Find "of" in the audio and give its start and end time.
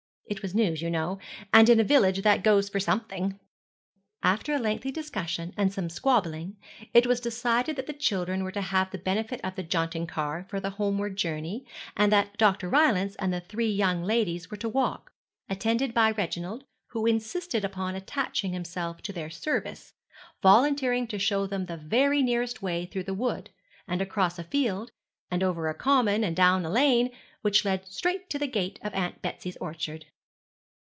9.43-9.55, 28.81-28.93